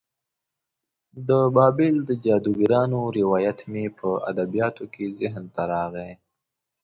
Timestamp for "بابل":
1.55-1.95